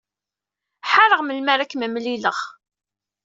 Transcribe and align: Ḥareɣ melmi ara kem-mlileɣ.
Ḥareɣ 0.91 1.21
melmi 1.23 1.51
ara 1.53 1.69
kem-mlileɣ. 1.71 2.37